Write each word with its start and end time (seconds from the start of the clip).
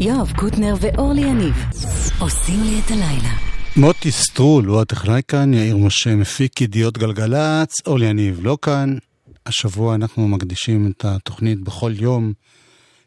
יואב 0.00 0.32
קוטנר 0.36 0.74
ואורלי 0.80 1.20
יניב 1.20 1.54
עושים 2.18 2.62
לי 2.62 2.80
את 2.80 2.90
הלילה. 2.90 3.34
מוטי 3.76 4.10
סטרול 4.10 4.64
הוא 4.64 4.80
הטכנאי 4.80 5.20
כאן, 5.28 5.54
יאיר 5.54 5.76
משה 5.76 6.16
מפיק 6.16 6.60
ידיעות 6.60 6.98
גלגלצ, 6.98 7.72
אורלי 7.86 8.06
יניב 8.06 8.40
לא 8.42 8.58
כאן. 8.62 8.96
השבוע 9.46 9.94
אנחנו 9.94 10.28
מקדישים 10.28 10.92
את 10.96 11.04
התוכנית 11.04 11.60
בכל 11.60 11.92
יום 11.96 12.32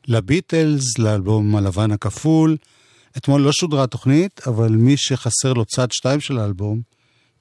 לביטלס, 0.07 0.97
לאלבום 0.99 1.55
הלבן 1.55 1.91
הכפול. 1.91 2.57
אתמול 3.17 3.41
לא 3.41 3.51
שודרה 3.51 3.83
התוכנית, 3.83 4.41
אבל 4.47 4.69
מי 4.69 4.97
שחסר 4.97 5.53
לו 5.53 5.65
צד 5.65 5.91
שתיים 5.91 6.19
של 6.19 6.37
האלבום, 6.37 6.81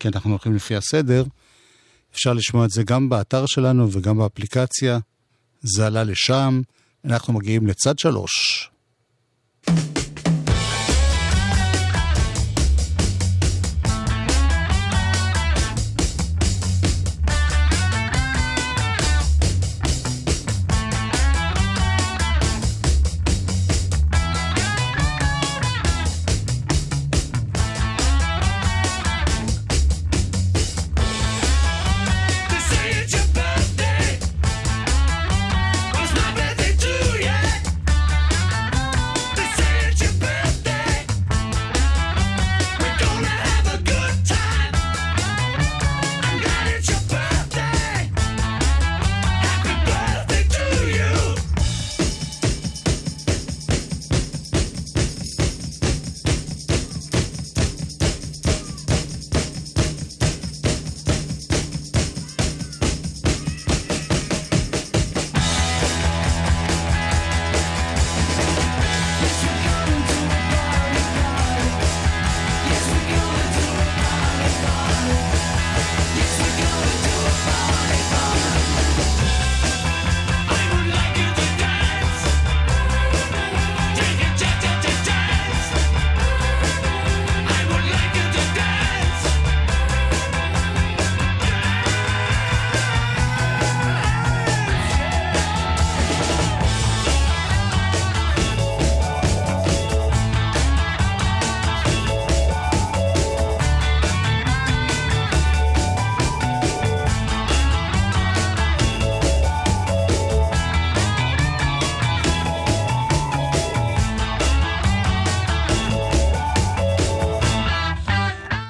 כי 0.01 0.09
אנחנו 0.09 0.31
הולכים 0.31 0.55
לפי 0.55 0.77
הסדר, 0.77 1.25
אפשר 2.13 2.33
לשמוע 2.33 2.65
את 2.65 2.71
זה 2.71 2.83
גם 2.83 3.09
באתר 3.09 3.47
שלנו 3.47 3.93
וגם 3.93 4.19
באפליקציה. 4.19 4.99
זה 5.61 5.87
עלה 5.87 6.05
לשם, 6.05 6.61
אנחנו 7.05 7.33
מגיעים 7.33 7.67
לצד 7.67 7.99
Thank 9.67 9.99
you. 9.99 10.06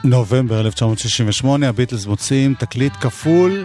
נובמבר 0.06 0.60
1968, 0.60 1.68
הביטלס 1.68 2.06
מוציאים 2.06 2.54
תקליט 2.54 2.92
כפול. 3.00 3.64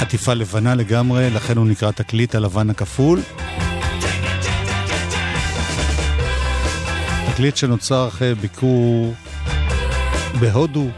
עטיפה 0.00 0.34
לבנה 0.34 0.74
לגמרי, 0.74 1.30
לכן 1.30 1.56
הוא 1.56 1.66
נקרא 1.66 1.90
תקליט 1.90 2.34
הלבן 2.34 2.70
הכפול. 2.70 3.20
תקליט 7.32 7.56
שנוצר 7.56 8.08
אחרי 8.08 8.34
ביקור 8.34 9.14
בהודו, 10.40 10.88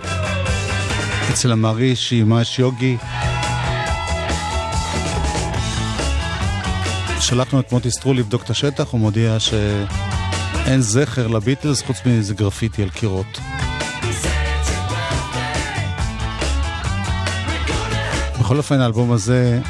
אצל 1.30 1.52
המהרישי 1.52 2.08
מהש 2.08 2.58
יוגי. 2.58 2.96
שלחנו 7.20 7.60
את 7.60 7.72
מוטי 7.72 7.90
סטרול 7.90 8.16
לבדוק 8.16 8.42
את 8.42 8.50
השטח, 8.50 8.90
הוא 8.90 9.00
מודיע 9.00 9.40
ש... 9.40 9.54
אין 10.66 10.80
זכר 10.80 11.26
לביטלס 11.26 11.82
חוץ 11.82 11.96
מאיזה 12.06 12.34
גרפיטי 12.34 12.82
על 12.82 12.90
קירות. 12.90 13.38
בכל 18.40 18.56
אופן 18.56 18.80
האלבום 18.80 19.12
הזה 19.12 19.60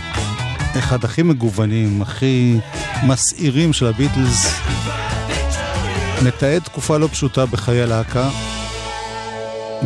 אחד 0.79 1.05
הכי 1.05 1.23
מגוונים, 1.23 2.03
הכי 2.03 2.59
מסעירים 3.07 3.73
של 3.73 3.87
הביטלס. 3.87 4.61
מתעד 6.25 6.62
תקופה 6.62 6.99
לא 6.99 7.07
פשוטה 7.07 7.47
בחיי 7.47 7.83
הלהקה. 7.83 8.31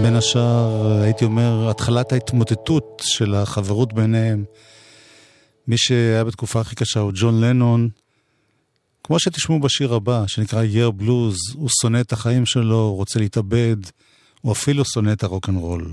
בין 0.02 0.16
השאר, 0.16 1.00
הייתי 1.02 1.24
אומר, 1.24 1.70
התחלת 1.70 2.12
ההתמוטטות 2.12 3.02
של 3.04 3.34
החברות 3.34 3.92
ביניהם. 3.92 4.44
מי 5.68 5.78
שהיה 5.78 6.24
בתקופה 6.24 6.60
הכי 6.60 6.74
קשה 6.74 7.00
הוא 7.00 7.12
ג'ון 7.14 7.40
לנון, 7.40 7.88
כמו 9.10 9.18
שתשמעו 9.18 9.60
בשיר 9.60 9.94
הבא, 9.94 10.24
שנקרא 10.26 10.62
year 10.64 11.02
blues, 11.02 11.54
הוא 11.54 11.68
שונא 11.80 12.00
את 12.00 12.12
החיים 12.12 12.46
שלו, 12.46 12.94
רוצה 12.94 13.18
להתאבד, 13.18 13.76
הוא 14.40 14.52
אפילו 14.52 14.84
שונא 14.84 15.12
את 15.12 15.22
הרוקנרול. 15.22 15.92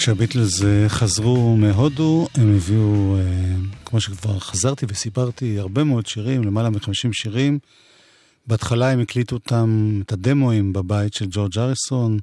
כשהביטלס 0.00 0.62
אה, 0.62 0.88
חזרו 0.88 1.56
מהודו, 1.56 2.28
הם 2.34 2.56
הביאו, 2.56 3.16
אה, 3.16 3.22
כמו 3.84 4.00
שכבר 4.00 4.38
חזרתי 4.38 4.86
וסיפרתי, 4.88 5.58
הרבה 5.58 5.84
מאוד 5.84 6.06
שירים, 6.06 6.44
למעלה 6.44 6.70
מ-50 6.70 7.12
שירים. 7.12 7.58
בהתחלה 8.46 8.90
הם 8.90 9.00
הקליטו 9.00 9.36
אותם, 9.36 10.00
את 10.06 10.12
הדמואים, 10.12 10.72
בבית 10.72 11.14
של 11.14 11.26
ג'ורג' 11.30 11.58
אריסון, 11.58 12.18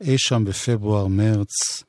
אי 0.00 0.14
שם 0.18 0.44
בפברואר-מרץ 0.44 1.82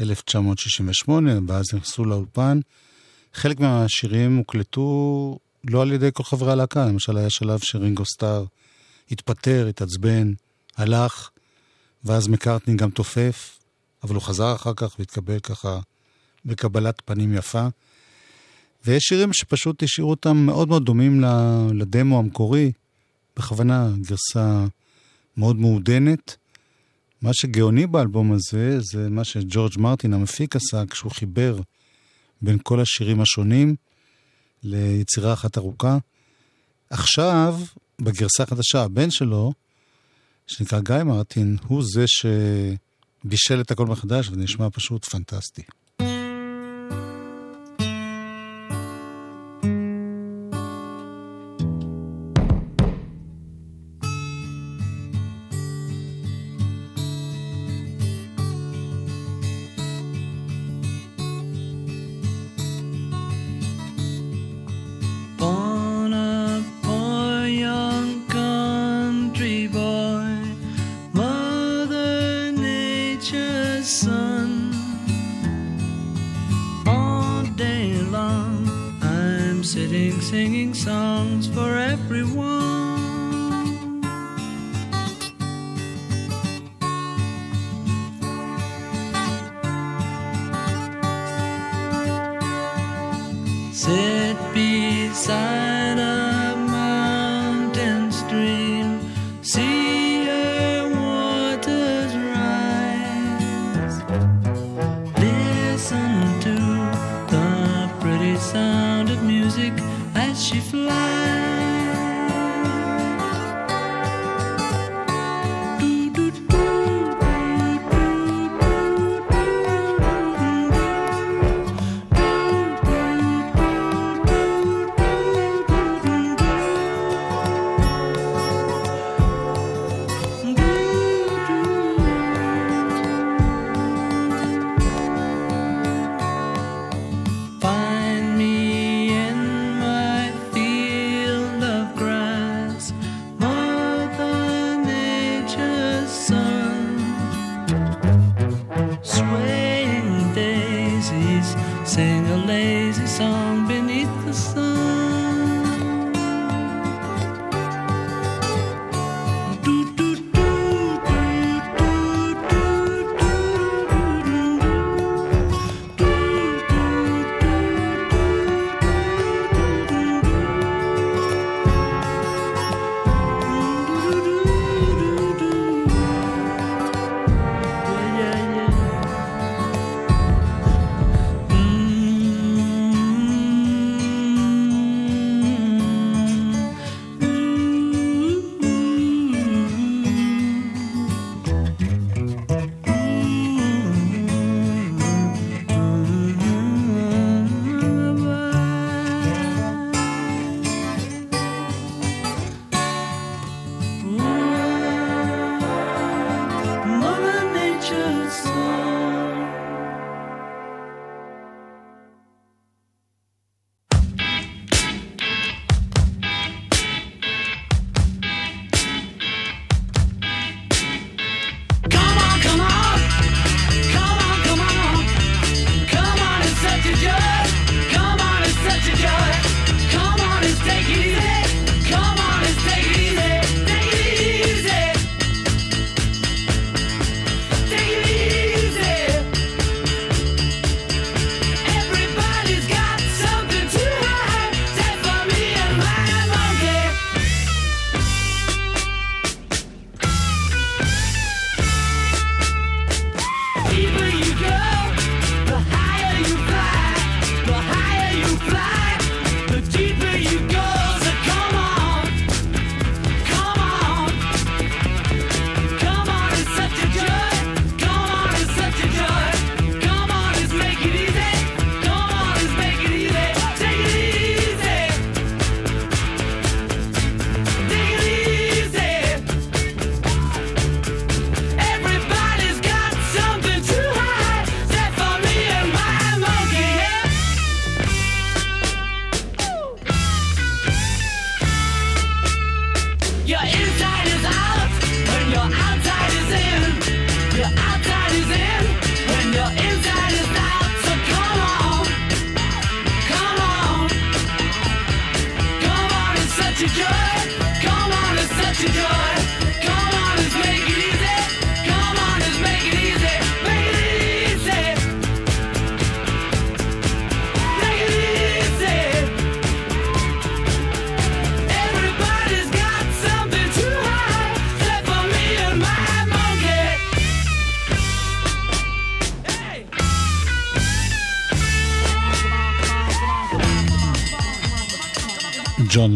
1968, 0.00 1.32
ואז 1.48 1.64
נכנסו 1.74 2.04
לאולפן. 2.04 2.60
חלק 3.34 3.60
מהשירים 3.60 4.36
הוקלטו 4.36 5.38
לא 5.64 5.82
על 5.82 5.92
ידי 5.92 6.08
כל 6.12 6.22
חברי 6.22 6.52
הלהקה, 6.52 6.86
למשל 6.86 7.16
היה 7.16 7.30
שלב 7.30 7.58
שרינגו 7.62 8.04
סטאר 8.04 8.44
התפטר, 9.10 9.66
התעצבן, 9.68 10.32
הלך, 10.76 11.30
ואז 12.04 12.28
מקארטני 12.28 12.76
גם 12.76 12.90
תופף, 12.90 13.55
אבל 14.06 14.14
הוא 14.14 14.22
חזר 14.22 14.54
אחר 14.54 14.72
כך 14.76 14.96
והתקבל 14.98 15.38
ככה 15.38 15.80
בקבלת 16.44 17.02
פנים 17.04 17.34
יפה. 17.34 17.66
ויש 18.84 19.02
שירים 19.02 19.32
שפשוט 19.32 19.82
השאירו 19.82 20.10
אותם 20.10 20.36
מאוד 20.36 20.68
מאוד 20.68 20.84
דומים 20.84 21.24
לדמו 21.74 22.18
המקורי, 22.18 22.72
בכוונה 23.36 23.90
גרסה 24.00 24.64
מאוד 25.36 25.56
מעודנת. 25.56 26.36
מה 27.22 27.30
שגאוני 27.32 27.86
באלבום 27.86 28.32
הזה, 28.32 28.78
זה 28.80 29.08
מה 29.10 29.24
שג'ורג' 29.24 29.78
מרטין 29.78 30.14
המפיק 30.14 30.56
עשה 30.56 30.86
כשהוא 30.90 31.12
חיבר 31.12 31.60
בין 32.42 32.58
כל 32.62 32.80
השירים 32.80 33.20
השונים 33.20 33.76
ליצירה 34.62 35.32
אחת 35.32 35.58
ארוכה. 35.58 35.98
עכשיו, 36.90 37.60
בגרסה 38.00 38.42
החדשה, 38.42 38.82
הבן 38.82 39.10
שלו, 39.10 39.52
שנקרא 40.46 40.80
גיא 40.80 41.02
מרטין, 41.02 41.56
הוא 41.66 41.82
זה 41.94 42.04
שבישל 43.26 43.60
את 43.60 43.70
הכל 43.70 43.86
מחדש 43.86 44.28
ונשמע 44.28 44.68
פשוט 44.72 45.04
פנטסטי. 45.04 45.62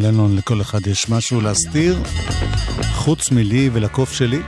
לנון, 0.02 0.37
לכל 0.37 0.61
אחד 0.61 0.87
יש 0.87 1.09
משהו 1.09 1.40
להסתיר, 1.40 2.02
חוץ 2.92 3.30
מלי 3.30 3.71
ולקוף 3.73 4.12
שלי. 4.12 4.40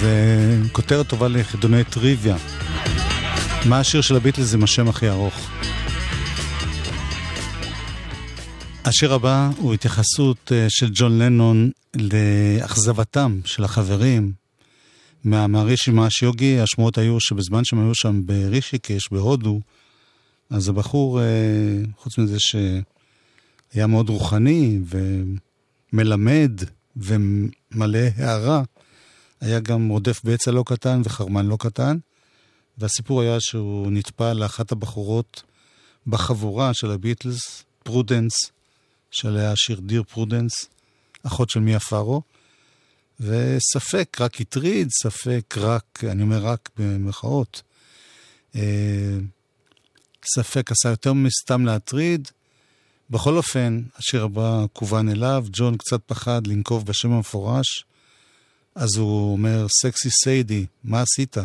זה 0.00 0.56
כותרת 0.72 1.08
טובה 1.08 1.28
לחידוני 1.28 1.84
טריוויה. 1.84 2.36
מה 3.68 3.78
השיר 3.78 4.00
של 4.00 4.16
הביטלס 4.16 4.54
עם 4.54 4.64
השם 4.64 4.88
הכי 4.88 5.08
ארוך? 5.08 5.50
השיר 8.84 9.14
הבא 9.14 9.50
הוא 9.56 9.74
התייחסות 9.74 10.52
אה, 10.52 10.66
של 10.68 10.90
ג'ון 10.94 11.18
לנון 11.18 11.70
לאכזבתם 11.96 13.40
של 13.44 13.64
החברים 13.64 14.43
מהרישי 15.24 15.90
מהש 15.90 16.22
יוגי. 16.22 16.60
השמועות 16.60 16.98
היו 16.98 17.20
שבזמן 17.20 17.64
שהם 17.64 17.84
היו 17.84 17.94
שם 17.94 18.26
ברישיקש, 18.26 19.08
בהודו, 19.10 19.60
אז 20.50 20.68
הבחור, 20.68 21.20
אה, 21.20 21.26
חוץ 21.96 22.18
מזה 22.18 22.36
שהיה 22.38 23.86
מאוד 23.86 24.08
רוחני 24.08 24.80
ומלמד 25.92 26.50
ומלא 26.96 27.98
הארה, 28.16 28.62
היה 29.40 29.60
גם 29.60 29.88
רודף 29.88 30.20
בצע 30.24 30.50
לא 30.50 30.64
קטן 30.66 31.00
וחרמן 31.04 31.46
לא 31.46 31.56
קטן. 31.60 31.96
והסיפור 32.78 33.20
היה 33.20 33.36
שהוא 33.40 33.92
נטפל 33.92 34.32
לאחת 34.32 34.72
הבחורות 34.72 35.42
בחבורה 36.06 36.74
של 36.74 36.90
הביטלס, 36.90 37.64
פרודנס, 37.82 38.32
שעליה 39.10 39.52
השיר 39.52 39.80
Dear 39.80 40.02
Prudence, 40.02 40.52
אחות 41.22 41.50
של 41.50 41.60
מיה 41.60 41.80
פארו, 41.80 42.22
וספק 43.20 44.16
רק 44.20 44.40
הטריד, 44.40 44.88
ספק 45.02 45.54
רק, 45.56 46.04
אני 46.04 46.22
אומר 46.22 46.44
רק 46.46 46.70
במרכאות, 46.78 47.62
אה, 48.56 49.18
ספק 50.34 50.70
עשה 50.70 50.88
יותר 50.88 51.12
מסתם 51.12 51.64
להטריד. 51.66 52.28
בכל 53.10 53.36
אופן, 53.36 53.82
השיר 53.96 54.24
הבא 54.24 54.64
כוון 54.72 55.08
אליו, 55.08 55.44
ג'ון 55.52 55.76
קצת 55.76 56.00
פחד 56.06 56.46
לנקוב 56.46 56.86
בשם 56.86 57.12
המפורש, 57.12 57.84
אז 58.74 58.96
הוא 58.96 59.32
אומר, 59.32 59.66
סקסי 59.82 60.10
סיידי, 60.10 60.66
מה 60.84 61.02
עשית? 61.02 61.36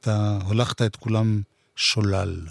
אתה 0.00 0.38
הולכת 0.44 0.82
את 0.82 0.96
כולם 0.96 1.42
שולל. 1.76 2.46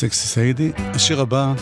Sexy 0.00 0.28
Sadie. 0.28 0.72
השיר 0.76 1.20
הבא, 1.20 1.52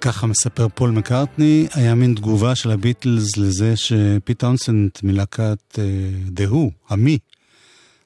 ככה 0.00 0.26
מספר 0.26 0.68
פול 0.68 0.90
מקארטני, 0.90 1.68
היה 1.74 1.94
מין 1.94 2.14
תגובה 2.14 2.54
של 2.54 2.70
הביטלס 2.70 3.36
לזה 3.36 3.76
שפיט 3.76 4.38
טאונסנד 4.38 5.02
מלהקת 5.02 5.78
The 6.26 6.44
uh, 6.44 6.46
Who, 6.46 6.70
המי, 6.88 7.18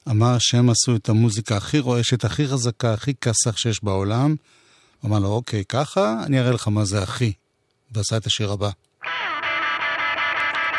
אמר 0.09 0.35
שהם 0.39 0.69
עשו 0.69 0.95
את 0.95 1.09
המוזיקה 1.09 1.57
הכי 1.57 1.79
רועשת, 1.79 2.25
הכי 2.25 2.47
חזקה, 2.47 2.93
הכי 2.93 3.13
כסח 3.21 3.57
שיש 3.57 3.83
בעולם. 3.83 4.35
הוא 5.01 5.09
אמר 5.09 5.19
לו, 5.19 5.27
אוקיי, 5.27 5.63
ככה, 5.69 6.23
אני 6.25 6.39
אראה 6.39 6.51
לך 6.51 6.67
מה 6.67 6.85
זה 6.85 7.03
הכי. 7.03 7.33
ועשה 7.91 8.17
את 8.17 8.25
השיר 8.25 8.51
הבא. 8.51 8.69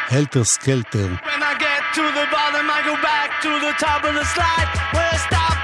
Helter 0.08 0.44
Skelter. 0.44 1.08
To 1.94 2.06
the 2.20 2.26
bottom, 2.36 2.66
I 2.78 2.80
go 2.90 2.94
back 3.10 3.30
to 3.44 3.50
the 3.66 3.72
top 3.84 4.04
of 4.08 4.14
the 4.18 4.26
slide, 4.34 4.70
where 4.92 5.08
I 5.14 5.18
stop 5.26 5.55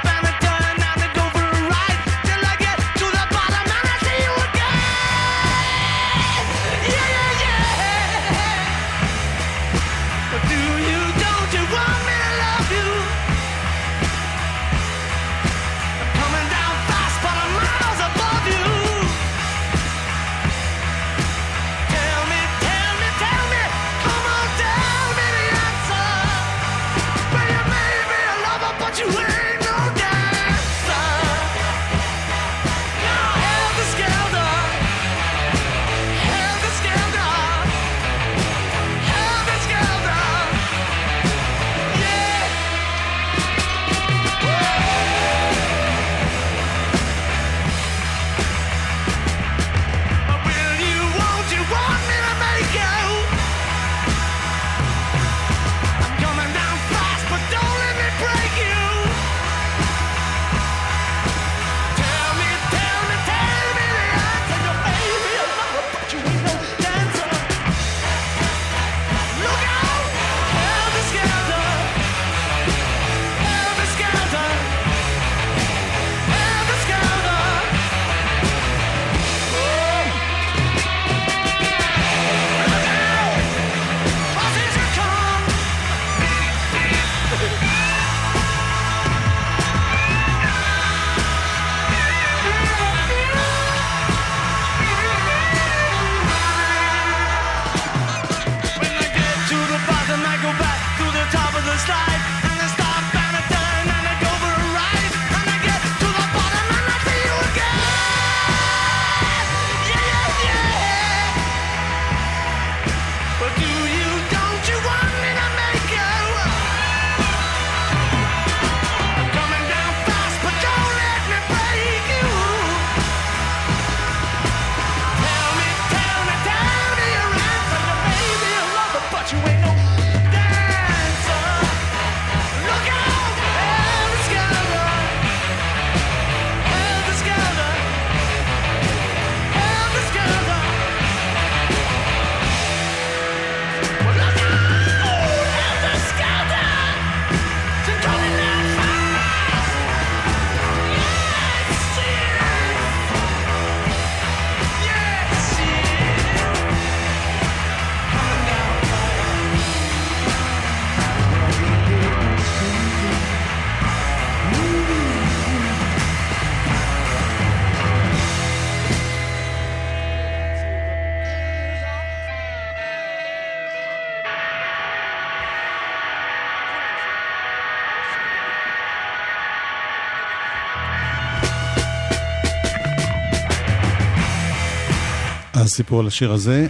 הסיפור 185.72 186.00
על 186.00 186.06
השיר 186.06 186.32
הזה, 186.32 186.66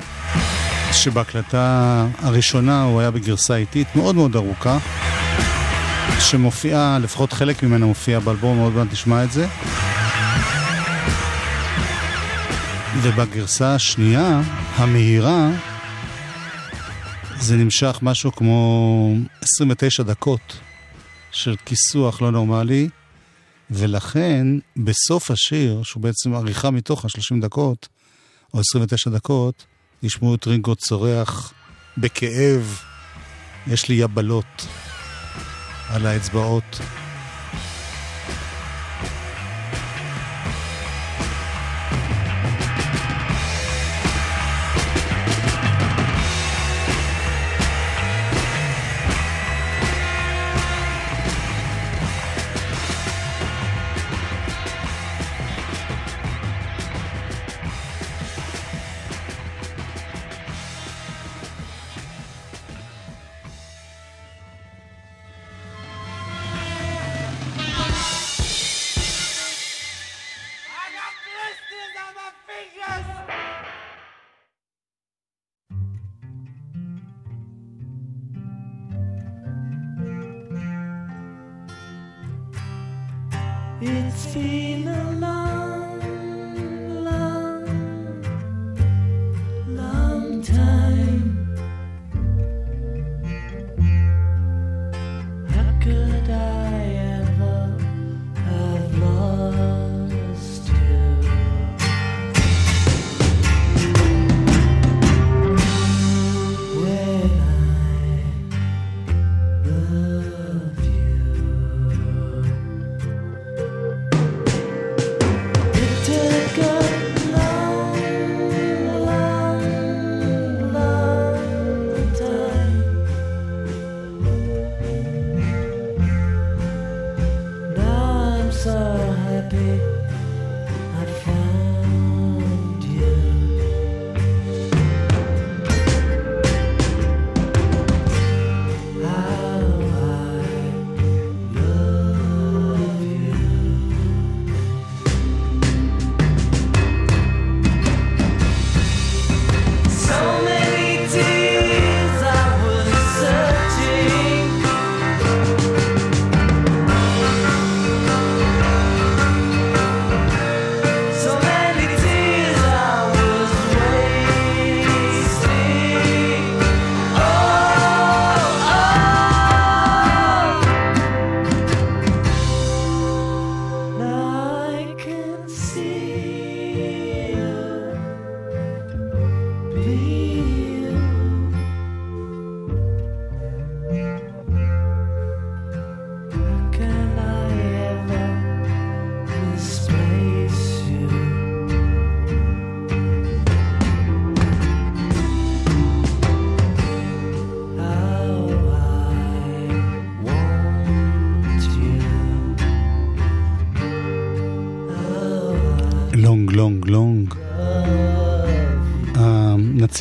שבהקלטה 0.92 2.06
הראשונה 2.18 2.82
הוא 2.82 3.00
היה 3.00 3.10
בגרסה 3.10 3.56
איטית 3.56 3.96
מאוד 3.96 4.14
מאוד 4.14 4.36
ארוכה, 4.36 4.78
שמופיעה, 6.20 6.98
לפחות 6.98 7.32
חלק 7.32 7.62
ממנה 7.62 7.86
מופיע 7.86 8.18
באלבום, 8.20 8.56
מאוד 8.56 8.72
מעט 8.72 8.92
נשמע 8.92 9.24
את 9.24 9.32
זה. 9.32 9.46
ובגרסה 13.02 13.74
השנייה, 13.74 14.40
המהירה, 14.76 15.50
זה 17.40 17.56
נמשך 17.56 17.98
משהו 18.02 18.32
כמו 18.32 19.14
29 19.42 20.02
דקות 20.02 20.58
של 21.30 21.56
כיסוח 21.64 22.22
לא 22.22 22.30
נורמלי, 22.30 22.88
ולכן 23.70 24.46
בסוף 24.76 25.30
השיר, 25.30 25.82
שהוא 25.82 26.02
בעצם 26.02 26.34
עריכה 26.34 26.70
מתוך 26.70 27.04
ה-30 27.04 27.40
דקות, 27.40 27.88
או 28.54 28.60
29 28.60 29.10
דקות, 29.10 29.66
ישמעו 30.02 30.34
את 30.34 30.46
רינגו 30.46 30.74
צורח 30.74 31.52
בכאב, 31.98 32.82
יש 33.66 33.88
לי 33.88 33.94
יבלות 33.94 34.66
על 35.88 36.06
האצבעות. 36.06 36.80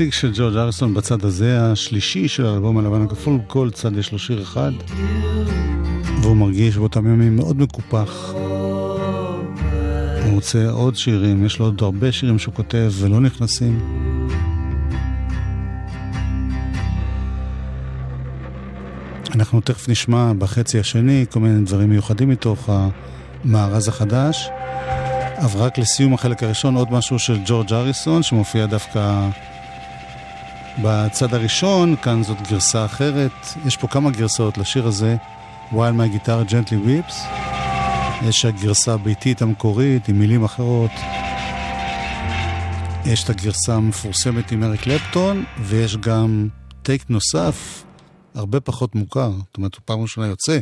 הנציג 0.02 0.14
של 0.14 0.32
ג'ורג' 0.34 0.58
אריסון 0.58 0.94
בצד 0.94 1.26
הזה, 1.26 1.62
השלישי 1.62 2.28
של 2.28 2.46
האלבום 2.46 2.78
הלבן 2.78 3.02
הכפול, 3.02 3.40
כל 3.48 3.70
צד 3.74 3.98
יש 3.98 4.12
לו 4.12 4.20
שיר 4.20 4.42
אחד, 4.42 4.72
והוא 6.22 6.36
מרגיש 6.36 6.78
באותם 6.78 7.08
ימים 7.08 7.36
מאוד 7.36 7.60
מקופח. 7.60 8.34
הוא 10.26 10.34
רוצה 10.34 10.70
עוד 10.70 10.96
שירים, 10.96 11.46
יש 11.46 11.60
לו 11.60 11.66
עוד 11.66 11.82
הרבה 11.82 12.12
שירים 12.12 12.40
שהוא 12.40 12.54
כותב 12.54 12.92
ולא 12.94 13.20
נכנסים. 13.20 13.80
אנחנו 19.36 19.62
תכף 19.62 19.90
נשמע 19.90 20.34
בחצי 20.34 20.80
השני 20.80 21.26
כל 21.30 21.40
מיני 21.40 21.66
דברים 21.66 21.90
מיוחדים 21.90 22.30
מתוך 22.30 22.70
המארז 22.70 23.88
החדש. 23.88 24.50
אבל 25.38 25.60
רק 25.60 25.78
לסיום 25.78 26.14
החלק 26.14 26.44
הראשון 26.44 26.76
עוד 26.76 26.92
משהו 26.92 27.20
של 27.20 27.38
ג'ורג' 27.46 27.74
אריסון 27.74 28.24
שמופיע 28.24 28.66
דווקא 28.66 29.30
בצד 30.84 31.34
הראשון, 31.34 31.96
כאן 31.96 32.24
זאת 32.24 32.42
גרסה 32.50 32.86
אחרת. 32.86 33.32
יש 33.66 33.78
פה 33.78 33.88
כמה 33.88 34.12
גרסאות 34.12 34.58
לשיר 34.58 34.88
הזה, 34.88 35.16
While 35.72 35.74
My 35.74 36.26
Guitar 36.26 36.52
Gently 36.52 36.88
Weeps. 36.88 37.14
יש 38.30 38.46
הגרסה 38.46 38.94
הביתית 38.94 39.42
המקורית 39.42 40.08
עם 40.08 40.20
מילים 40.20 40.44
אחרות. 40.44 40.92
יש 43.06 43.24
את 43.24 43.30
הגרסה 43.30 43.76
המפורסמת 43.76 44.52
עם 44.52 44.64
אריק 44.64 44.82
קלפטון, 44.82 45.46
ויש 45.60 45.98
גם 45.98 46.48
טייק 46.84 47.10
נוסף, 47.10 47.84
הרבה 48.36 48.60
פחות 48.60 48.96
מוכר. 48.96 49.32
זאת 49.32 49.58
אומרת, 49.58 49.76
הוא 49.76 49.82
פעם 49.86 50.02
ראשונה 50.02 50.28
יוצא 50.28 50.60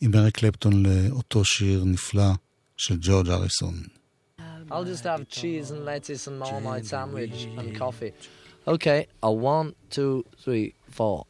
עם 0.00 0.10
אריק 0.14 0.36
קלפטון 0.36 0.82
לאותו 0.86 1.44
שיר 1.44 1.84
נפלא 1.84 2.30
של 2.76 2.96
ג'ורג' 3.00 3.30
אריסון. 3.30 3.74
I'll 4.70 4.84
just 4.84 5.04
have 5.04 5.26
cheese 5.30 5.70
and 5.70 5.82
lettuce 5.86 6.26
and 6.26 6.38
marmite 6.38 6.84
sandwich 6.84 7.48
and 7.58 7.74
coffee. 7.78 8.12
Okay, 8.68 9.06
a 9.22 9.32
one, 9.32 9.74
two, 9.88 10.26
three, 10.36 10.74
four. 10.90 11.24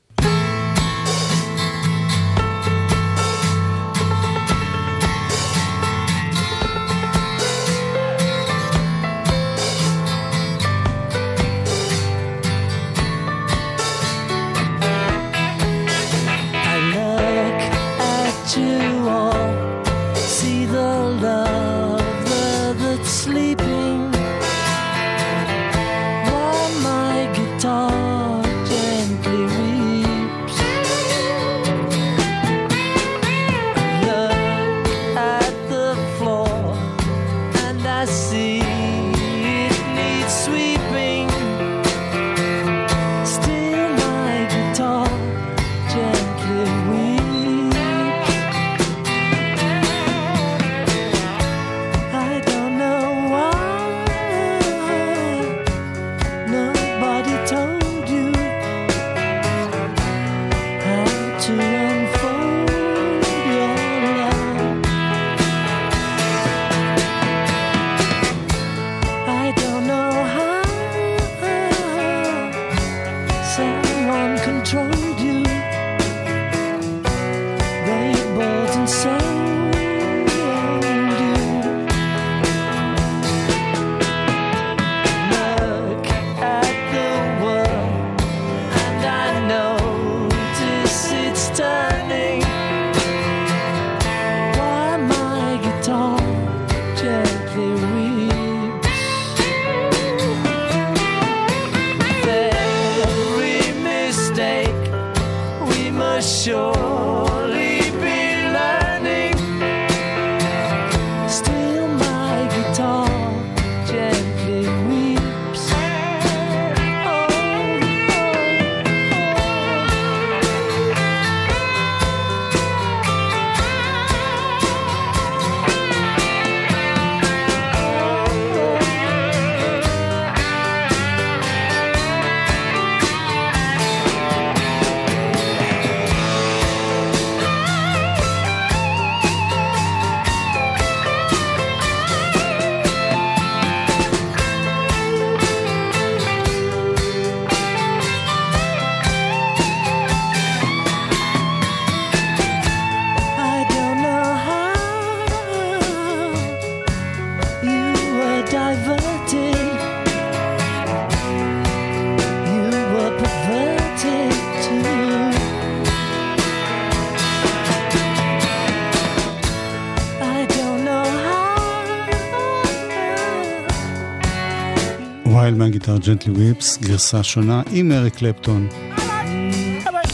ווייל 175.48 175.58
מהגיטר 175.58 175.98
ג'נטלי 175.98 176.32
וויפס, 176.32 176.78
גרסה 176.78 177.22
שונה 177.22 177.62
עם 177.72 177.92
אריק 177.92 178.16
קלפטון. 178.16 178.68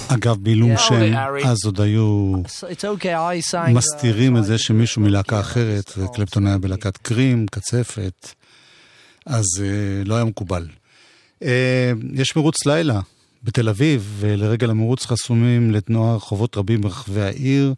אגב, 0.09 0.37
בעילום 0.43 0.71
שם. 0.77 1.17
אז 1.47 1.57
עוד 1.65 1.81
היו 1.81 2.35
uh, 2.45 3.71
מסתירים 3.71 4.37
את 4.37 4.45
זה 4.45 4.59
שמישהו 4.59 5.03
מלהקה 5.03 5.41
אחרת, 5.41 5.93
וקלפטון 5.99 6.47
היה 6.47 6.59
בלהקת 6.59 6.97
קרים, 6.97 7.47
קצפת, 7.47 8.29
אז 9.27 9.45
אה, 9.63 10.05
לא 10.05 10.15
היה 10.15 10.25
מקובל. 10.25 10.69
אה, 11.43 11.93
יש 12.13 12.37
מרוץ 12.37 12.67
לילה 12.67 13.01
בתל 13.43 13.69
אביב, 13.69 14.15
ולרגל 14.19 14.71
המרוץ 14.71 15.07
חסומים 15.07 15.71
לתנועה 15.71 16.17
רחובות 16.17 16.57
רבים 16.57 16.81
ברחבי 16.81 17.23
העיר. 17.23 17.75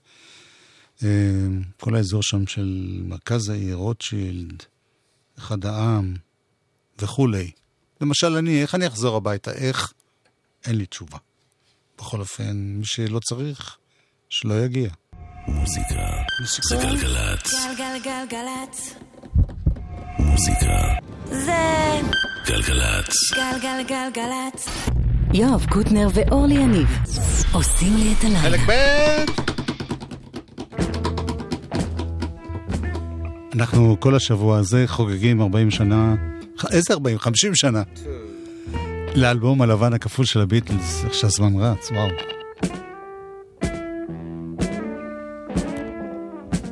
כל 1.80 1.96
האזור 1.96 2.22
שם 2.22 2.46
של 2.46 3.00
מרכז 3.04 3.48
העיר, 3.48 3.76
רוטשילד, 3.76 4.62
אחד 5.38 5.66
העם 5.66 6.14
וכולי. 6.98 7.50
למשל 8.00 8.36
אני, 8.36 8.62
איך 8.62 8.74
אני 8.74 8.86
אחזור 8.86 9.16
הביתה? 9.16 9.52
איך? 9.52 9.92
אין 10.66 10.76
לי 10.76 10.86
תשובה. 10.86 11.18
בכל 11.98 12.20
אופן, 12.20 12.52
מי 12.52 12.84
שלא 12.84 13.18
צריך, 13.18 13.76
שלא 14.28 14.54
יגיע. 14.64 14.90
מוזיקה 15.48 15.94
זה 16.68 16.76
גלגלצ. 16.76 17.52
גלגלגלגלצ. 17.78 18.94
מוזיקה 20.18 20.94
זה 21.24 22.00
גלגלצ. 22.46 23.14
גלגלגלגלצ. 23.34 24.68
יואב 25.34 25.66
קוטנר 25.70 26.08
ואורלי 26.14 26.54
יניב 26.54 26.88
עושים 27.52 27.96
לי 27.96 28.14
את 28.18 28.24
הלילה. 28.24 28.40
חלק 28.40 28.60
ב' 28.68 29.46
אנחנו 33.54 33.96
כל 34.00 34.14
השבוע 34.14 34.58
הזה 34.58 34.84
חוגגים 34.86 35.40
40 35.40 35.70
שנה, 35.70 36.14
איזה 36.70 36.94
40? 36.94 37.18
50 37.18 37.54
שנה. 37.54 37.82
לאלבום 39.14 39.62
הלבן 39.62 39.92
הכפול 39.92 40.24
של 40.24 40.40
הביטלס, 40.40 41.04
איך 41.04 41.14
שהזמן 41.14 41.56
רץ, 41.56 41.90
וואו. 41.90 42.08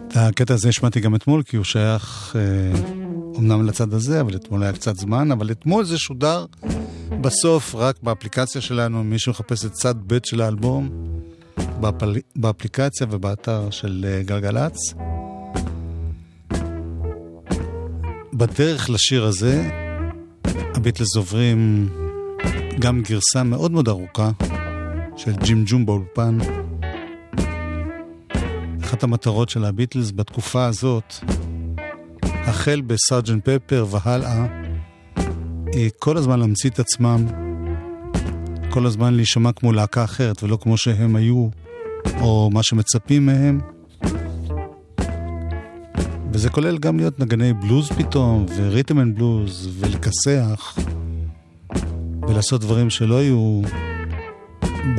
את 0.08 0.16
הקטע 0.16 0.54
הזה 0.54 0.68
השמעתי 0.68 1.00
גם 1.00 1.14
אתמול, 1.14 1.42
כי 1.42 1.56
הוא 1.56 1.64
שייך 1.64 2.36
אה, 2.36 2.80
אומנם 3.34 3.66
לצד 3.66 3.94
הזה, 3.94 4.20
אבל 4.20 4.36
אתמול 4.36 4.62
היה 4.62 4.72
קצת 4.72 4.96
זמן, 4.96 5.32
אבל 5.32 5.50
אתמול 5.50 5.84
זה 5.84 5.98
שודר 5.98 6.46
בסוף 7.20 7.74
רק 7.74 7.96
באפליקציה 8.02 8.60
שלנו, 8.60 9.04
מי 9.04 9.18
שמחפש 9.18 9.64
את 9.64 9.72
צד 9.72 9.94
ב' 10.06 10.18
של 10.24 10.40
האלבום, 10.40 10.88
באפל... 11.80 12.16
באפליקציה 12.36 13.06
ובאתר 13.10 13.70
של 13.70 14.06
אה, 14.08 14.22
גלגלצ. 14.22 14.94
בדרך 18.36 18.90
לשיר 18.90 19.24
הזה, 19.24 19.70
הביטלס 20.44 21.16
עוברים 21.16 21.88
גם 22.78 23.02
גרסה 23.02 23.42
מאוד 23.42 23.72
מאוד 23.72 23.88
ארוכה 23.88 24.30
של 25.16 25.32
ג'ים 25.32 25.64
ג'ום 25.66 25.86
באולפן. 25.86 26.38
אחת 28.84 29.02
המטרות 29.02 29.48
של 29.48 29.64
הביטלס 29.64 30.12
בתקופה 30.14 30.64
הזאת, 30.64 31.14
החל 32.22 32.80
בסארג'נט 32.80 33.48
פפר 33.48 33.86
והלאה, 33.90 34.46
היא 35.72 35.90
כל 35.98 36.16
הזמן 36.16 36.38
להמציא 36.38 36.70
את 36.70 36.78
עצמם, 36.78 37.26
כל 38.70 38.86
הזמן 38.86 39.14
להישמע 39.14 39.52
כמו 39.52 39.72
להקה 39.72 40.04
אחרת 40.04 40.42
ולא 40.42 40.58
כמו 40.60 40.76
שהם 40.76 41.16
היו, 41.16 41.48
או 42.20 42.50
מה 42.52 42.62
שמצפים 42.62 43.26
מהם. 43.26 43.73
וזה 46.34 46.50
כולל 46.50 46.78
גם 46.78 46.96
להיות 46.96 47.20
נגני 47.20 47.52
בלוז 47.52 47.88
פתאום, 47.88 48.46
וריתם 48.56 49.00
אנד 49.00 49.16
בלוז, 49.16 49.68
ולכסח, 49.80 50.78
ולעשות 52.28 52.60
דברים 52.60 52.90
שלא 52.90 53.18
היו 53.18 53.62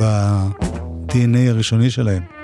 ב-DNA 0.00 1.38
הראשוני 1.48 1.90
שלהם. 1.90 2.35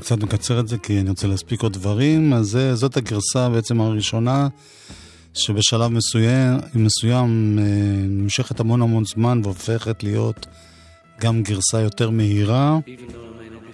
אני 0.00 0.06
קצת 0.06 0.18
מקצר 0.18 0.60
את 0.60 0.68
זה 0.68 0.78
כי 0.78 1.00
אני 1.00 1.10
רוצה 1.10 1.26
להספיק 1.26 1.62
עוד 1.62 1.72
דברים. 1.72 2.32
אז 2.32 2.46
זה, 2.46 2.74
זאת 2.74 2.96
הגרסה 2.96 3.48
בעצם 3.48 3.80
הראשונה, 3.80 4.48
שבשלב 5.34 5.88
מסוים, 5.88 6.58
מסוים 6.74 7.58
אה, 7.58 7.64
נמשכת 8.08 8.60
המון 8.60 8.82
המון 8.82 9.04
זמן 9.04 9.40
והופכת 9.44 10.02
להיות 10.02 10.46
גם 11.20 11.42
גרסה 11.42 11.80
יותר 11.80 12.10
מהירה. 12.10 12.78
Even 12.86 12.88
though 12.88 13.16
I 13.16 13.42
may 13.42 13.48
not 13.48 13.66
be 13.66 13.72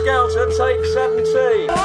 Skelter, 0.00 0.46
take 0.56 0.82
17. 0.82 1.68
When 1.68 1.76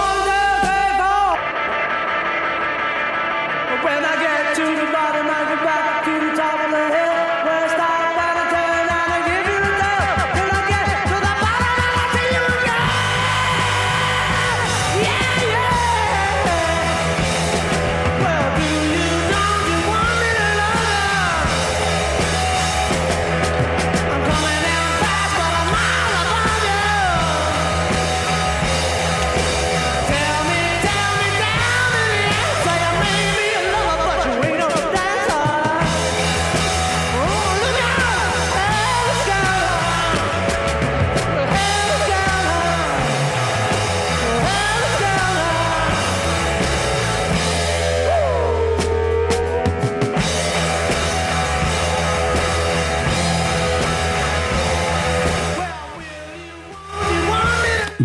I 4.05 4.15
get 4.21 4.55
to 4.55 4.63
the 4.63 4.89
bottom, 4.93 5.27
I 5.27 5.43
back 5.61 6.05
to 6.05 6.11
the 6.25 6.31
top 6.37 6.59
of 6.63 6.71
the 6.71 6.95
hill. 6.95 7.14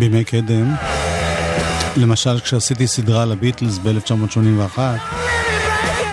בימי 0.01 0.23
קדם, 0.23 0.75
למשל 1.97 2.39
כשעשיתי 2.39 2.87
סדרה 2.87 3.23
על 3.23 3.31
הביטלס 3.31 3.77
ב-1981, 3.77 4.79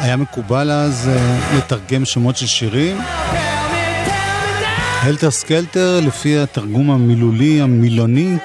היה 0.01 0.17
מקובל 0.17 0.71
אז 0.71 1.09
אה, 1.09 1.57
לתרגם 1.59 2.05
שמות 2.05 2.37
של 2.37 2.47
שירים. 2.47 2.99
Helter 5.03 5.31
Skelter, 5.31 6.01
לפי 6.03 6.39
התרגום 6.39 6.91
המילולי, 6.91 7.61
המילוני, 7.61 8.37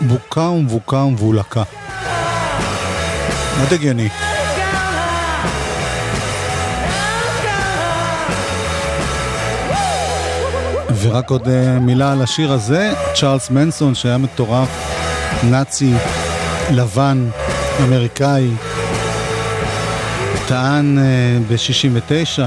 בוקה 0.00 0.40
ומבוקה 0.40 0.96
ומבולקה. 0.96 1.62
מאוד 3.58 3.72
הגיוני. 3.72 4.08
ורק 11.00 11.30
עוד 11.30 11.48
אה, 11.48 11.78
מילה 11.78 12.12
על 12.12 12.22
השיר 12.22 12.52
הזה, 12.52 12.92
צ'ארלס 13.14 13.50
מנסון 13.50 13.94
שהיה 13.94 14.18
מטורף, 14.18 14.68
נאצי, 15.42 15.92
לבן, 16.70 17.28
אמריקאי, 17.84 18.50
טען 20.48 20.98
ב-69, 21.48 22.42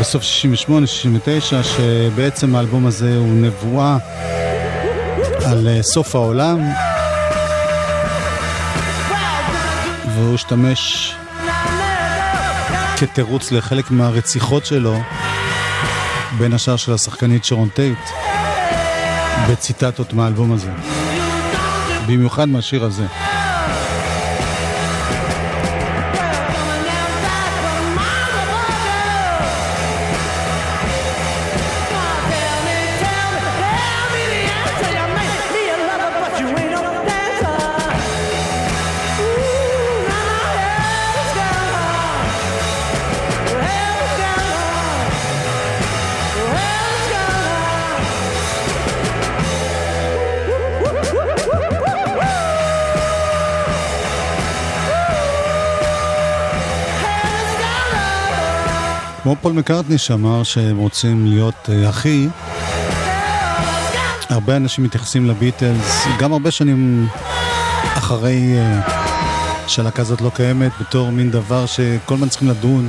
בסוף 0.00 0.22
68, 0.22 0.86
69, 0.86 1.60
שבעצם 1.62 2.56
האלבום 2.56 2.86
הזה 2.86 3.16
הוא 3.16 3.42
נבואה 3.42 3.96
על 5.44 5.68
אה, 5.68 5.82
סוף 5.82 6.14
העולם, 6.14 6.60
והוא 10.14 10.34
השתמש 10.34 11.14
כתירוץ 12.96 13.52
לחלק 13.52 13.90
מהרציחות 13.90 14.66
שלו, 14.66 14.98
בין 16.38 16.52
השאר 16.52 16.76
של 16.76 16.92
השחקנית 16.92 17.44
שרון 17.44 17.68
טייט, 17.68 17.98
בציטטות 19.50 20.12
מהאלבום 20.12 20.52
הזה. 20.52 20.70
במיוחד 22.06 22.48
מהשיר 22.48 22.84
הזה. 22.84 23.06
כמו 59.22 59.36
פול 59.40 59.52
מקארטני 59.52 59.98
שאמר 59.98 60.42
שהם 60.42 60.76
רוצים 60.76 61.26
להיות 61.26 61.68
אה, 61.68 61.88
אחי, 61.88 62.28
הרבה 64.28 64.56
אנשים 64.56 64.84
מתייחסים 64.84 65.26
לביטלס, 65.26 66.06
גם 66.18 66.32
הרבה 66.32 66.50
שנים 66.50 67.08
אחרי 67.94 68.54
אה, 68.58 68.80
שהלהקה 69.66 70.02
הזאת 70.02 70.20
לא 70.20 70.30
קיימת, 70.34 70.72
בתור 70.80 71.10
מין 71.10 71.30
דבר 71.30 71.66
שכל 71.66 72.14
הזמן 72.14 72.28
צריכים 72.28 72.48
לדון 72.48 72.88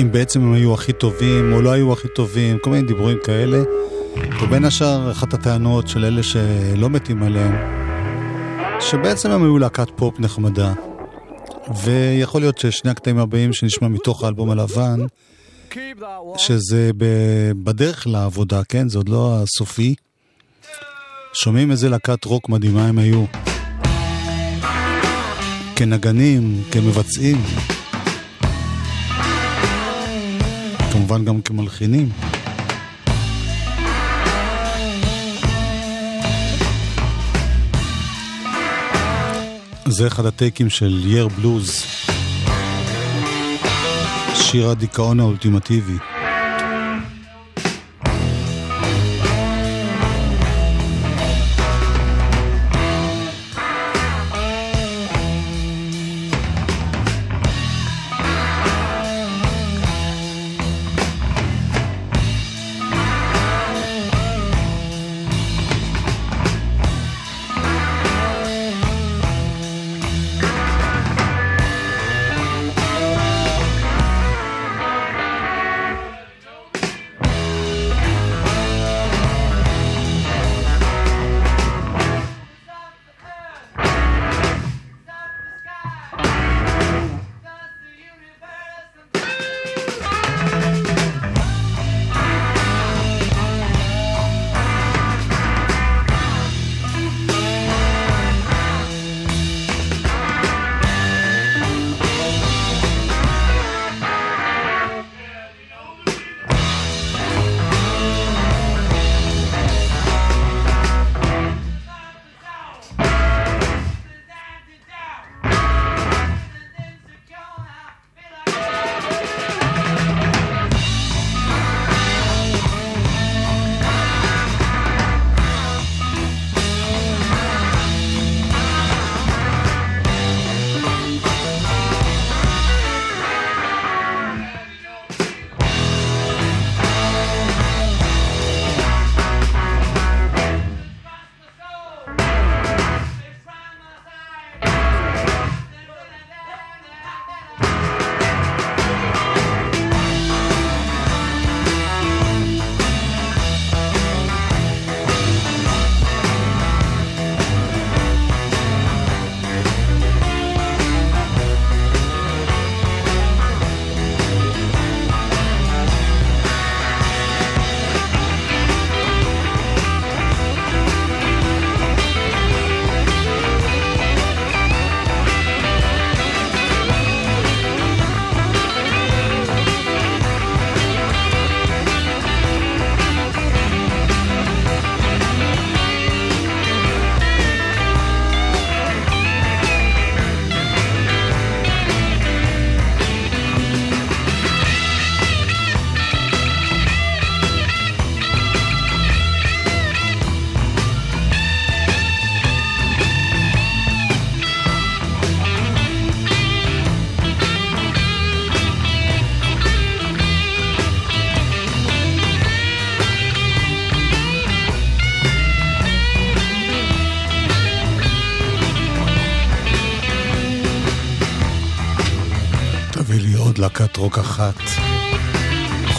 אם 0.00 0.12
בעצם 0.12 0.40
הם 0.40 0.52
היו 0.52 0.74
הכי 0.74 0.92
טובים 0.92 1.52
או 1.52 1.62
לא 1.62 1.70
היו 1.70 1.92
הכי 1.92 2.08
טובים, 2.08 2.58
כל 2.58 2.70
מיני 2.70 2.86
דיבורים 2.86 3.18
כאלה. 3.24 3.58
ובין 4.42 4.64
השאר, 4.64 5.10
אחת 5.10 5.34
הטענות 5.34 5.88
של 5.88 6.04
אלה 6.04 6.22
שלא 6.22 6.90
מתים 6.90 7.22
עליהם, 7.22 7.56
שבעצם 8.80 9.30
הם 9.30 9.42
היו 9.42 9.58
להקת 9.58 9.90
פופ 9.96 10.20
נחמדה. 10.20 10.72
ויכול 11.76 12.40
להיות 12.40 12.58
ששני 12.58 12.90
הקטעים 12.90 13.18
הבאים 13.18 13.52
שנשמע 13.52 13.88
מתוך 13.88 14.24
האלבום 14.24 14.50
הלבן, 14.50 15.00
שזה 16.36 16.90
בדרך 17.62 18.06
לעבודה, 18.06 18.64
כן? 18.64 18.88
זה 18.88 18.98
עוד 18.98 19.08
לא 19.08 19.42
הסופי. 19.42 19.94
שומעים 21.32 21.70
איזה 21.70 21.88
להקת 21.88 22.24
רוק 22.24 22.48
מדהימה 22.48 22.88
הם 22.88 22.98
היו. 22.98 23.24
כנגנים, 25.76 26.62
כמבצעים. 26.70 27.42
כמובן 30.92 31.24
גם 31.24 31.42
כמלחינים. 31.42 32.08
זה 39.90 40.06
אחד 40.06 40.26
הטייקים 40.26 40.70
של 40.70 41.00
יר 41.06 41.28
בלוז, 41.28 41.84
שיר 44.34 44.68
הדיכאון 44.68 45.20
האולטימטיבי. 45.20 45.98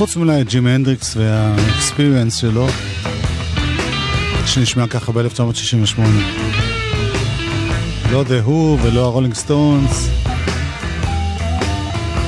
חוץ 0.02 0.16
מאולי 0.16 0.44
ג'ימי 0.44 0.68
הנדריקס 0.68 1.16
וה 1.18 1.37
Experience 1.37 2.36
שלו, 2.36 2.68
שנשמע 4.46 4.88
ככה 4.88 5.12
ב-1968. 5.12 6.02
לא 8.12 8.24
The 8.28 8.48
Who 8.48 8.86
ולא 8.86 9.06
הרולינג 9.06 9.34
סטונס. 9.34 10.10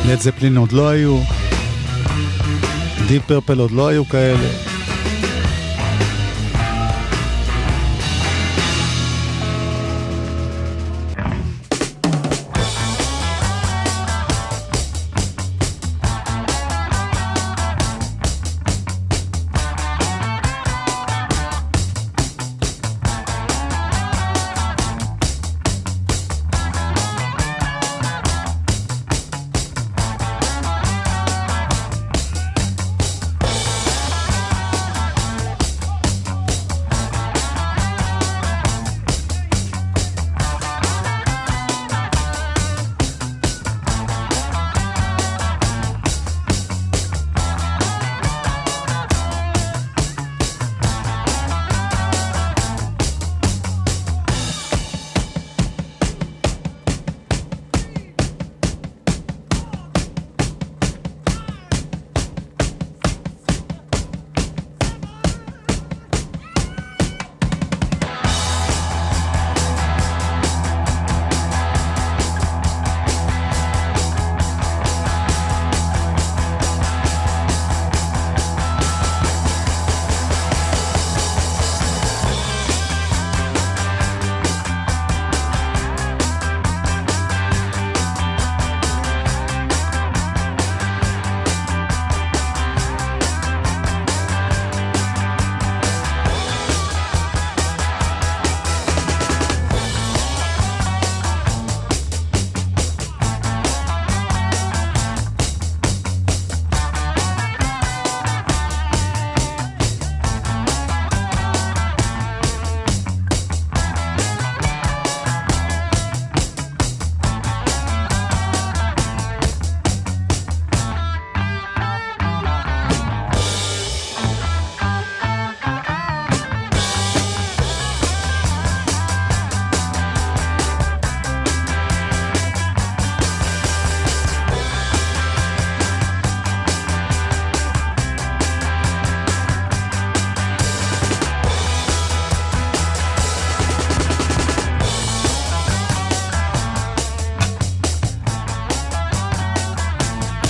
לד 0.07 0.19
זפלין 0.19 0.57
עוד 0.57 0.71
לא 0.71 0.89
היו. 0.89 1.19
דיפ 3.07 3.25
פרפל 3.25 3.59
עוד 3.59 3.71
לא 3.71 3.87
היו 3.87 4.05
כאלה. 4.05 4.72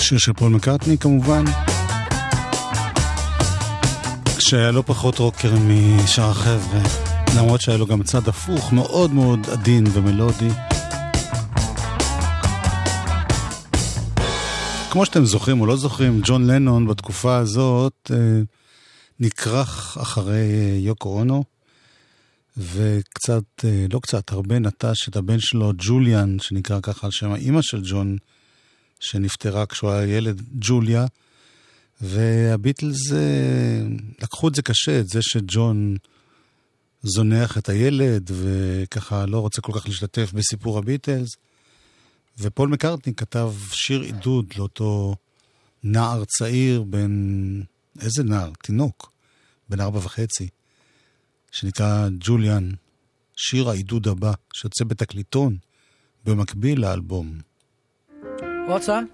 שיר 0.04 0.18
של 0.18 0.34
פול 0.34 0.52
מקארטני 0.52 0.98
כמובן, 0.98 1.44
שהיה 4.40 4.72
לא 4.72 4.84
פחות 4.86 5.20
רוקר 5.20 5.54
משאר 5.56 6.30
החבר'ה, 6.30 6.82
למרות 7.38 7.62
שהיה 7.62 7.78
לו 7.78 7.86
גם 7.86 8.04
צד 8.04 8.28
הפוך 8.28 8.74
מאוד 8.74 9.14
מאוד 9.14 9.40
עדין 9.52 9.88
ומלודי. 9.94 10.50
כמו 14.92 15.06
שאתם 15.06 15.26
זוכרים 15.26 15.62
או 15.62 15.66
לא 15.66 15.78
זוכרים, 15.78 16.22
ג'ון 16.24 16.48
לנון 16.48 16.88
בתקופה 16.88 17.38
הזאת 17.38 18.12
אה, 18.14 18.42
נכרך 19.20 19.98
אחרי 20.02 20.34
אה, 20.34 20.78
יוקו 20.80 21.20
אונו, 21.20 21.44
וקצת, 22.58 23.44
אה, 23.64 23.86
לא 23.94 24.00
קצת, 24.00 24.32
הרבה 24.32 24.60
נטש 24.60 25.10
את 25.10 25.16
הבן 25.16 25.40
שלו, 25.40 25.72
ג'וליאן, 25.78 26.38
שנקרא 26.40 26.80
ככה 26.84 27.08
על 27.08 27.12
שם 27.12 27.32
האימא 27.32 27.62
של 27.62 27.82
ג'ון, 27.86 28.18
שנפטרה 29.04 29.66
כשהוא 29.66 29.92
היה 29.92 30.18
ילד, 30.18 30.42
ג'וליה, 30.52 31.06
והביטלס 32.02 33.12
אה, 33.14 33.82
לקחו 34.22 34.48
את 34.48 34.56
זה 34.56 34.62
קשה, 34.62 35.00
את 35.00 35.08
זה 35.08 35.20
שג'ון 35.22 35.98
זונח 37.04 37.58
את 37.58 37.70
הילד, 37.70 38.32
וככה 38.34 39.26
לא 39.26 39.40
רוצה 39.40 39.62
כל 39.62 39.80
כך 39.80 39.88
להשתתף 39.88 40.32
בסיפור 40.34 40.78
הביטלס. 40.78 41.30
ופול 42.40 42.70
מקארטני 42.70 43.16
כתב 43.16 43.54
שיר 43.72 44.02
עידוד 44.02 44.46
לאותו 44.58 45.16
נער 45.84 46.24
צעיר 46.26 46.84
בן... 46.84 47.62
איזה 48.02 48.24
נער? 48.24 48.52
תינוק, 48.64 49.12
בן 49.70 49.80
ארבע 49.80 50.00
וחצי, 50.00 50.48
שנקרא 51.52 52.08
ג'וליאן, 52.20 52.70
שיר 53.36 53.70
העידוד 53.70 54.08
הבא, 54.08 54.34
שיוצא 54.54 54.84
בתקליטון, 54.84 55.58
במקביל 56.26 56.82
לאלבום. 56.82 57.40
What's 58.66 58.88
that? 58.88 59.10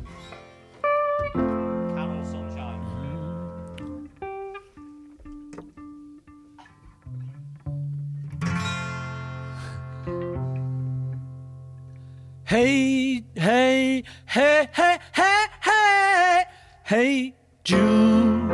Hey, 12.45 13.23
hey, 13.35 14.03
hey, 14.25 14.69
hey, 14.71 14.97
hey, 15.13 15.45
hey, 15.61 16.43
hey, 16.83 17.35
Jude, 17.63 18.49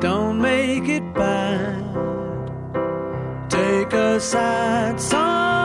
don't 0.00 0.40
make 0.40 0.88
it 0.88 1.14
bad. 1.14 1.82
Take 3.48 3.92
a 3.92 4.20
sad 4.20 5.00
song 5.00 5.55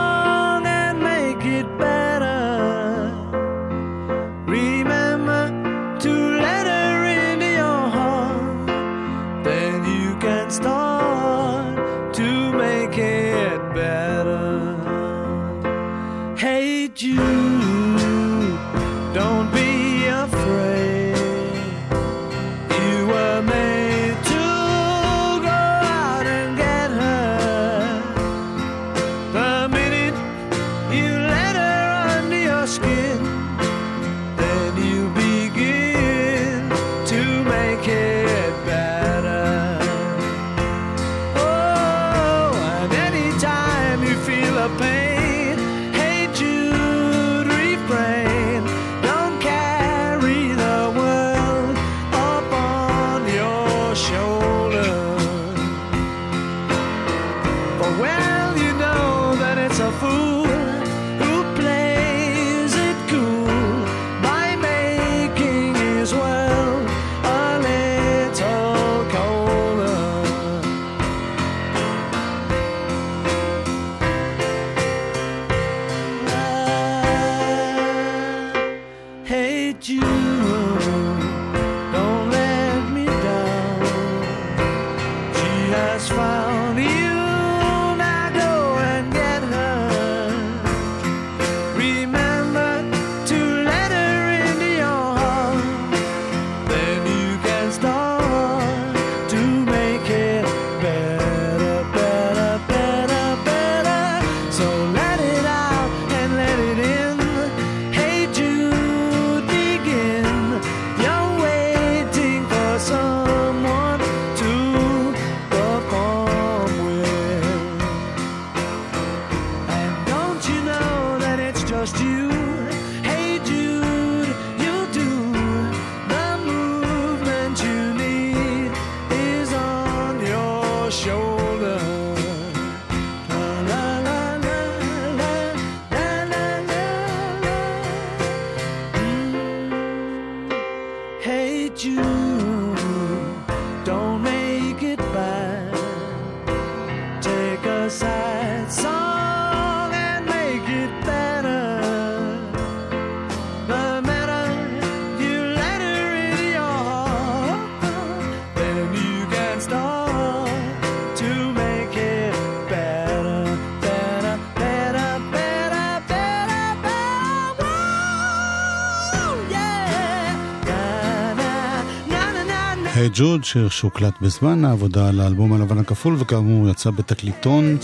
ג'וד, 173.14 173.44
שיר 173.44 173.68
שהוקלט 173.68 174.14
בזמן 174.20 174.64
העבודה 174.64 175.08
על 175.08 175.20
האלבום 175.20 175.52
הלבן 175.52 175.78
הכפול, 175.78 176.16
וכאמור 176.18 176.68
יצא 176.68 176.90
בתקליטון, 176.90 177.76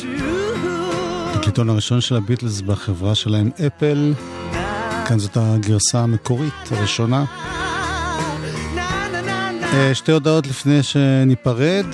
התקליטון 1.34 1.68
הראשון 1.68 2.00
של 2.00 2.16
הביטלס 2.16 2.60
בחברה 2.60 3.14
שלהם 3.14 3.50
אפל. 3.66 4.14
כאן 5.08 5.18
זאת 5.18 5.36
הגרסה 5.36 6.00
המקורית, 6.00 6.54
הראשונה. 6.70 7.24
אה, 9.62 9.94
שתי 9.94 10.12
הודעות 10.12 10.46
לפני 10.46 10.82
שניפרד. 10.82 11.86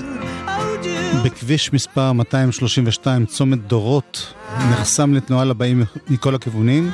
בכביש 1.24 1.72
מספר 1.72 2.12
232, 2.12 3.26
צומת 3.26 3.66
דורות, 3.66 4.34
נחסם 4.70 5.14
לתנועה 5.14 5.44
לבאים 5.44 5.82
מכל 6.08 6.34
הכיוונים, 6.34 6.90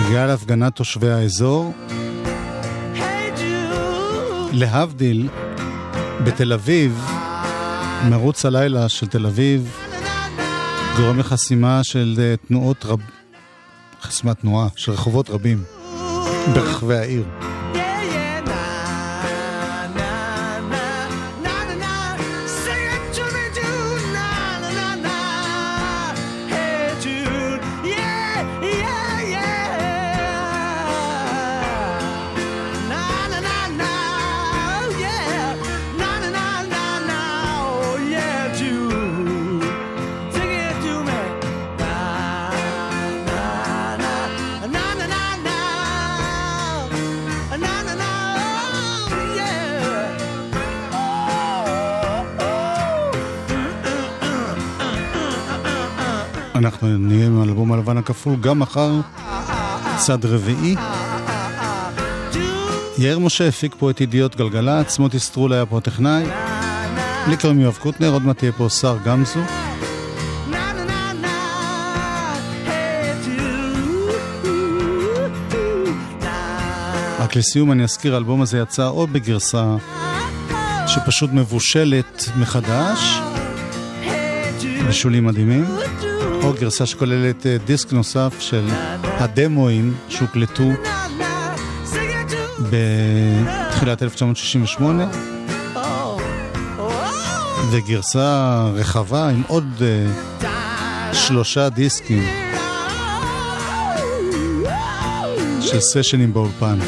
בגלל 0.00 0.30
הפגנת 0.30 0.76
תושבי 0.76 1.10
האזור. 1.10 1.72
להבדיל, 4.52 5.28
בתל 6.24 6.52
אביב, 6.52 7.04
מרוץ 8.08 8.46
הלילה 8.46 8.88
של 8.88 9.06
תל 9.06 9.26
אביב 9.26 9.76
גורם 10.96 11.18
לחסימה 11.18 11.80
של 11.84 12.14
אה, 12.18 12.34
תנועות 12.48 12.84
רב... 12.84 13.00
חסימת 14.02 14.40
תנועה 14.40 14.68
של 14.76 14.92
רחובות 14.92 15.30
רבים 15.30 15.62
ברחבי 16.54 16.96
העיר. 16.96 17.45
אנחנו 56.56 56.98
נהיה 56.98 57.26
עם 57.26 57.40
האלבום 57.40 57.72
הלבן 57.72 57.98
הכפול 57.98 58.36
גם 58.40 58.58
מחר, 58.58 58.92
צד 59.96 60.24
רביעי. 60.24 60.76
יאיר 62.98 63.18
משה 63.18 63.48
הפיק 63.48 63.74
פה 63.78 63.90
את 63.90 64.00
ידיעות 64.00 64.36
גלגלצ, 64.36 64.98
מוטי 64.98 65.18
סטרול 65.18 65.52
היה 65.52 65.66
פה 65.66 65.80
טכנאי. 65.80 66.24
לי 67.28 67.36
קוראים 67.36 67.60
יואב 67.60 67.78
קוטנר, 67.82 68.12
עוד 68.12 68.22
מעט 68.22 68.38
תהיה 68.38 68.52
פה 68.52 68.68
שר 68.68 68.96
גמזו. 69.04 69.40
רק 77.20 77.36
לסיום 77.36 77.72
אני 77.72 77.84
אזכיר, 77.84 78.14
האלבום 78.14 78.42
הזה 78.42 78.58
יצא 78.58 78.86
או 78.86 79.06
בגרסה 79.06 79.76
שפשוט 80.86 81.30
מבושלת 81.32 82.28
מחדש. 82.40 83.20
בשולים 84.88 85.24
מדהימים, 85.24 85.64
או 86.46 86.52
גרסה 86.60 86.86
שכוללת 86.86 87.46
אה, 87.46 87.56
דיסק 87.66 87.92
נוסף 87.92 88.36
של 88.40 88.68
הדמואים 89.02 89.94
שהוקלטו 90.08 90.70
בתחילת 92.70 94.02
1968, 94.02 95.08
oh 95.74 95.78
oh. 95.78 96.80
וגרסה 97.70 98.62
רחבה 98.74 99.28
עם 99.28 99.42
עוד 99.46 99.82
אה, 99.82 101.14
שלושה 101.14 101.68
דיסקים 101.68 102.24
של 105.60 105.80
סשנים 105.80 106.32
באולפן. 106.32 106.78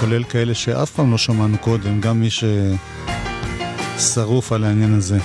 כולל 0.00 0.24
כאלה 0.24 0.54
שאף 0.54 0.90
פעם 0.90 1.10
לא 1.10 1.18
שמענו 1.18 1.58
קודם, 1.58 2.00
גם 2.00 2.20
מי 2.20 2.28
ששרוף 3.98 4.52
על 4.52 4.64
העניין 4.64 4.94
הזה. 4.94 5.18